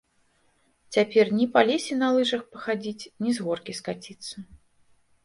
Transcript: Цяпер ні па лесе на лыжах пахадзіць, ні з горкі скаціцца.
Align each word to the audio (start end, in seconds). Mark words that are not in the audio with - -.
Цяпер 0.95 1.25
ні 1.39 1.45
па 1.57 1.61
лесе 1.69 1.93
на 2.03 2.07
лыжах 2.15 2.41
пахадзіць, 2.55 3.09
ні 3.27 3.37
з 3.39 3.45
горкі 3.49 3.77
скаціцца. 3.81 4.35